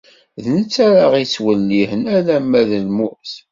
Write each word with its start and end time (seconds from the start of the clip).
D 0.43 0.45
netta 0.55 0.83
ara 0.89 1.03
aɣ-ittwellihen 1.07 2.03
alamma 2.17 2.61
d 2.69 2.71
lmut. 2.85 3.31